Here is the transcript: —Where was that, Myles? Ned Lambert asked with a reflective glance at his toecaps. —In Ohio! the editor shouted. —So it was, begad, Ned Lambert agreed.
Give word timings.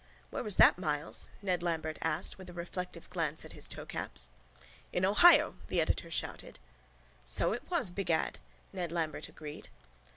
—Where 0.31 0.41
was 0.41 0.55
that, 0.55 0.79
Myles? 0.79 1.29
Ned 1.43 1.61
Lambert 1.61 1.99
asked 2.01 2.39
with 2.39 2.49
a 2.49 2.53
reflective 2.53 3.07
glance 3.11 3.45
at 3.45 3.53
his 3.53 3.67
toecaps. 3.67 4.31
—In 4.91 5.05
Ohio! 5.05 5.57
the 5.67 5.79
editor 5.79 6.09
shouted. 6.09 6.57
—So 7.23 7.51
it 7.53 7.69
was, 7.69 7.91
begad, 7.91 8.39
Ned 8.73 8.91
Lambert 8.91 9.29
agreed. 9.29 9.69